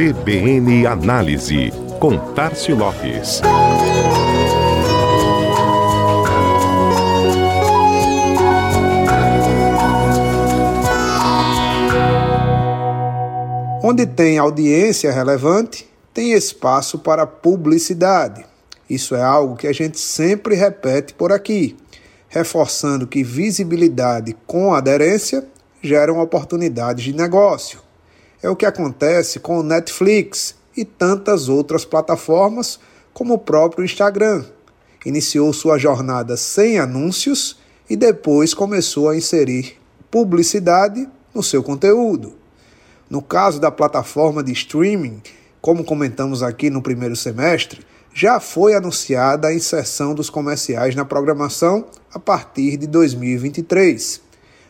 CBN 0.00 0.86
Análise, 0.86 1.70
com 2.00 2.16
Tarcio 2.32 2.74
Lopes. 2.74 3.42
Onde 13.84 14.06
tem 14.06 14.38
audiência 14.38 15.12
relevante, 15.12 15.86
tem 16.14 16.32
espaço 16.32 17.00
para 17.00 17.26
publicidade. 17.26 18.46
Isso 18.88 19.14
é 19.14 19.22
algo 19.22 19.54
que 19.54 19.66
a 19.66 19.72
gente 19.74 20.00
sempre 20.00 20.54
repete 20.54 21.12
por 21.12 21.30
aqui, 21.30 21.76
reforçando 22.26 23.06
que 23.06 23.22
visibilidade 23.22 24.34
com 24.46 24.72
aderência 24.72 25.46
geram 25.82 26.20
oportunidades 26.20 27.04
de 27.04 27.12
negócio. 27.14 27.89
É 28.42 28.48
o 28.48 28.56
que 28.56 28.64
acontece 28.64 29.38
com 29.38 29.58
o 29.58 29.62
Netflix 29.62 30.54
e 30.76 30.84
tantas 30.84 31.48
outras 31.48 31.84
plataformas, 31.84 32.80
como 33.12 33.34
o 33.34 33.38
próprio 33.38 33.84
Instagram. 33.84 34.44
Iniciou 35.04 35.52
sua 35.52 35.76
jornada 35.76 36.36
sem 36.36 36.78
anúncios 36.78 37.58
e 37.88 37.96
depois 37.96 38.54
começou 38.54 39.08
a 39.08 39.16
inserir 39.16 39.76
publicidade 40.10 41.08
no 41.34 41.42
seu 41.42 41.62
conteúdo. 41.62 42.34
No 43.08 43.20
caso 43.20 43.60
da 43.60 43.70
plataforma 43.70 44.42
de 44.42 44.52
streaming, 44.52 45.20
como 45.60 45.84
comentamos 45.84 46.42
aqui 46.42 46.70
no 46.70 46.80
primeiro 46.80 47.16
semestre, 47.16 47.84
já 48.14 48.40
foi 48.40 48.74
anunciada 48.74 49.48
a 49.48 49.54
inserção 49.54 50.14
dos 50.14 50.30
comerciais 50.30 50.94
na 50.94 51.04
programação 51.04 51.86
a 52.12 52.18
partir 52.18 52.76
de 52.76 52.86
2023. 52.86 54.20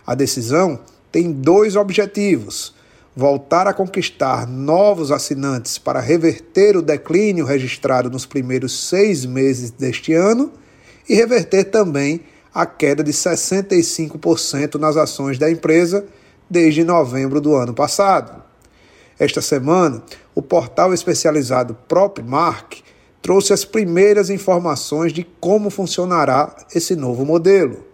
A 0.06 0.14
decisão 0.14 0.80
tem 1.12 1.30
dois 1.30 1.76
objetivos: 1.76 2.74
voltar 3.14 3.66
a 3.66 3.72
conquistar 3.72 4.46
novos 4.46 5.10
assinantes 5.10 5.78
para 5.78 6.00
reverter 6.00 6.76
o 6.76 6.82
declínio 6.82 7.44
registrado 7.44 8.10
nos 8.10 8.24
primeiros 8.24 8.88
seis 8.88 9.24
meses 9.24 9.70
deste 9.70 10.12
ano 10.12 10.52
e 11.08 11.14
reverter 11.14 11.64
também 11.64 12.22
a 12.54 12.66
queda 12.66 13.02
de 13.02 13.12
65% 13.12 14.76
nas 14.76 14.96
ações 14.96 15.38
da 15.38 15.50
empresa 15.50 16.04
desde 16.48 16.84
novembro 16.84 17.40
do 17.40 17.54
ano 17.54 17.74
passado. 17.74 18.42
Esta 19.18 19.40
semana, 19.42 20.02
o 20.34 20.42
portal 20.42 20.94
especializado 20.94 21.76
PropMark 21.86 22.82
trouxe 23.20 23.52
as 23.52 23.64
primeiras 23.64 24.30
informações 24.30 25.12
de 25.12 25.24
como 25.38 25.68
funcionará 25.68 26.56
esse 26.74 26.96
novo 26.96 27.24
modelo. 27.24 27.89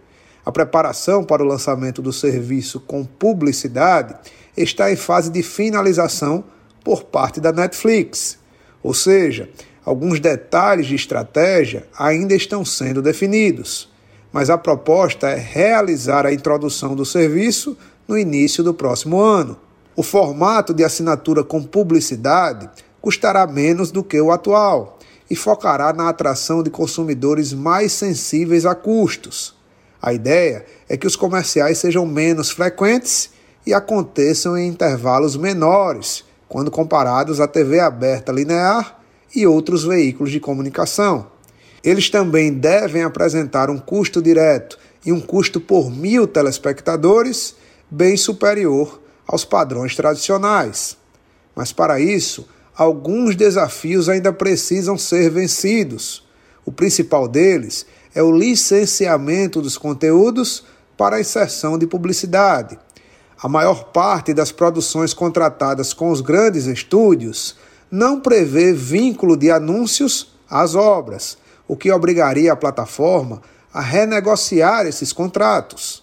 A 0.47 0.51
preparação 0.53 1.25
para 1.25 1.43
o 1.43 1.45
lançamento 1.45 2.01
do 2.01 2.13
serviço 2.13 2.79
com 2.79 3.03
publicidade 3.03 4.15
está 4.55 4.89
em 4.89 4.95
fase 4.95 5.29
de 5.29 5.43
finalização 5.43 6.41
por 6.85 7.03
parte 7.03 7.41
da 7.41 7.51
Netflix, 7.51 8.39
ou 8.81 8.93
seja, 8.93 9.49
alguns 9.83 10.21
detalhes 10.21 10.87
de 10.87 10.95
estratégia 10.95 11.85
ainda 11.99 12.33
estão 12.33 12.63
sendo 12.63 13.01
definidos, 13.01 13.91
mas 14.31 14.49
a 14.49 14.57
proposta 14.57 15.27
é 15.27 15.35
realizar 15.35 16.25
a 16.25 16.31
introdução 16.31 16.95
do 16.95 17.05
serviço 17.05 17.77
no 18.07 18.17
início 18.17 18.63
do 18.63 18.73
próximo 18.73 19.19
ano. 19.19 19.57
O 19.97 20.01
formato 20.01 20.73
de 20.73 20.85
assinatura 20.85 21.43
com 21.43 21.61
publicidade 21.61 22.69
custará 23.01 23.45
menos 23.45 23.91
do 23.91 24.01
que 24.01 24.21
o 24.21 24.31
atual 24.31 24.97
e 25.29 25.35
focará 25.35 25.91
na 25.91 26.07
atração 26.07 26.63
de 26.63 26.69
consumidores 26.69 27.51
mais 27.51 27.91
sensíveis 27.91 28.65
a 28.65 28.73
custos. 28.73 29.56
A 30.01 30.13
ideia 30.13 30.65
é 30.87 30.95
que 30.95 31.07
os 31.07 31.15
comerciais 31.15 31.77
sejam 31.77 32.05
menos 32.05 32.49
frequentes 32.49 33.31
e 33.65 33.73
aconteçam 33.73 34.57
em 34.57 34.67
intervalos 34.67 35.35
menores, 35.35 36.23
quando 36.47 36.71
comparados 36.71 37.41
à 37.41 37.47
TV 37.47 37.79
aberta 37.79 38.31
linear 38.31 39.01
e 39.35 39.45
outros 39.45 39.83
veículos 39.83 40.31
de 40.31 40.39
comunicação. 40.39 41.27
Eles 41.83 42.09
também 42.09 42.53
devem 42.53 43.03
apresentar 43.03 43.69
um 43.69 43.77
custo 43.77 44.21
direto 44.21 44.77
e 45.05 45.11
um 45.11 45.19
custo 45.19 45.59
por 45.59 45.91
mil 45.91 46.27
telespectadores 46.27 47.55
bem 47.89 48.17
superior 48.17 49.01
aos 49.27 49.43
padrões 49.43 49.95
tradicionais. 49.95 50.97
Mas 51.55 51.73
para 51.73 51.99
isso, 51.99 52.47
alguns 52.75 53.35
desafios 53.35 54.07
ainda 54.07 54.31
precisam 54.31 54.97
ser 54.97 55.29
vencidos. 55.29 56.25
O 56.65 56.71
principal 56.71 57.27
deles 57.27 57.85
é 58.17 58.23
o 58.23 58.35
licenciamento 58.35 59.61
dos 59.61 59.77
conteúdos 59.77 60.63
para 60.97 61.19
inserção 61.19 61.77
de 61.77 61.85
publicidade. 61.85 62.75
A 63.39 63.47
maior 63.47 63.91
parte 63.91 64.33
das 64.33 64.51
produções 64.51 65.13
contratadas 65.13 65.93
com 65.93 66.09
os 66.09 66.19
grandes 66.19 66.65
estúdios 66.65 67.55
não 67.91 68.19
prevê 68.19 68.73
vínculo 68.73 69.37
de 69.37 69.51
anúncios 69.51 70.35
às 70.49 70.73
obras, 70.73 71.37
o 71.67 71.77
que 71.77 71.91
obrigaria 71.91 72.51
a 72.53 72.55
plataforma 72.55 73.39
a 73.71 73.81
renegociar 73.81 74.87
esses 74.87 75.13
contratos. 75.13 76.01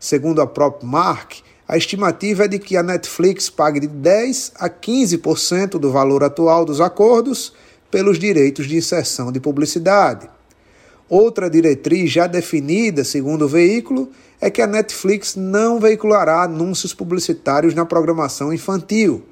Segundo 0.00 0.42
a 0.42 0.48
própria 0.48 0.84
Mark, 0.84 1.34
a 1.68 1.76
estimativa 1.76 2.46
é 2.46 2.48
de 2.48 2.58
que 2.58 2.76
a 2.76 2.82
Netflix 2.82 3.48
pague 3.48 3.78
de 3.78 3.86
10 3.86 4.54
a 4.56 4.68
15% 4.68 5.78
do 5.78 5.92
valor 5.92 6.24
atual 6.24 6.64
dos 6.64 6.80
acordos 6.80 7.52
pelos 7.88 8.18
direitos 8.18 8.66
de 8.66 8.76
inserção 8.76 9.30
de 9.30 9.38
publicidade. 9.38 10.28
Outra 11.12 11.50
diretriz 11.50 12.10
já 12.10 12.26
definida, 12.26 13.04
segundo 13.04 13.44
o 13.44 13.48
veículo, 13.48 14.08
é 14.40 14.48
que 14.48 14.62
a 14.62 14.66
Netflix 14.66 15.36
não 15.36 15.78
veiculará 15.78 16.42
anúncios 16.42 16.94
publicitários 16.94 17.74
na 17.74 17.84
programação 17.84 18.50
infantil, 18.50 19.22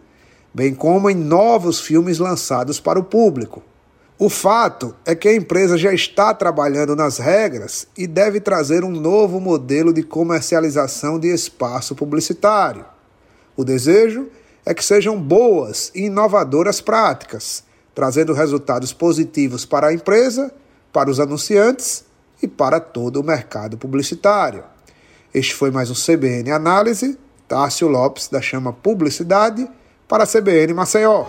bem 0.53 0.75
como 0.75 1.09
em 1.09 1.15
novos 1.15 1.81
filmes 1.81 2.19
lançados 2.19 2.79
para 2.79 3.01
o 3.01 3.05
público. 3.05 3.63
O 4.19 4.29
fato 4.29 4.95
é 5.07 5.15
que 5.15 5.27
a 5.27 5.35
empresa 5.35 5.79
já 5.79 5.91
está 5.91 6.35
trabalhando 6.35 6.95
nas 6.95 7.17
regras 7.17 7.89
e 7.97 8.07
deve 8.07 8.41
trazer 8.41 8.85
um 8.85 8.91
novo 8.91 9.41
modelo 9.41 9.91
de 9.91 10.03
comercialização 10.03 11.19
de 11.19 11.33
espaço 11.33 11.95
publicitário. 11.95 12.85
O 13.57 13.65
desejo 13.65 14.29
é 14.67 14.75
que 14.75 14.85
sejam 14.85 15.19
boas 15.19 15.91
e 15.95 16.03
inovadoras 16.03 16.83
práticas, 16.83 17.65
trazendo 17.95 18.35
resultados 18.35 18.93
positivos 18.93 19.65
para 19.65 19.87
a 19.87 19.95
empresa 19.95 20.53
para 20.93 21.11
os 21.11 21.21
anunciantes 21.21 22.05
e 22.43 22.49
para 22.49 22.81
todo 22.81 23.21
o 23.21 23.25
mercado 23.25 23.77
publicitário. 23.77 24.65
Este 25.33 25.55
foi 25.55 25.71
mais 25.71 25.91
um 25.91 25.95
CBN 25.95 26.51
Análise. 26.51 27.19
Tássio 27.47 27.89
Lopes, 27.89 28.29
da 28.29 28.41
Chama 28.41 28.73
Publicidade, 28.73 29.69
para 30.07 30.23
a 30.23 30.27
CBN 30.27 30.73
Maceió. 30.73 31.25